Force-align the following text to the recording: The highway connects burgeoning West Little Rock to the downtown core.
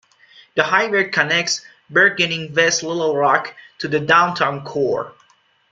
The 0.55 0.63
highway 0.63 1.11
connects 1.11 1.63
burgeoning 1.91 2.55
West 2.55 2.81
Little 2.81 3.15
Rock 3.15 3.53
to 3.77 3.87
the 3.87 3.99
downtown 3.99 4.65
core. 4.65 5.13